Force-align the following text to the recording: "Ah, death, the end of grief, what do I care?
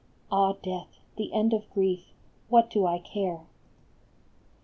"Ah, 0.31 0.53
death, 0.63 0.97
the 1.17 1.31
end 1.31 1.53
of 1.53 1.69
grief, 1.69 2.07
what 2.49 2.71
do 2.71 2.87
I 2.87 2.97
care? 2.97 3.45